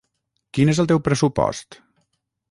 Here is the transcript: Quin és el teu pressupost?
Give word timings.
Quin 0.57 0.71
és 0.71 0.79
el 0.83 0.89
teu 0.91 1.01
pressupost? 1.07 1.77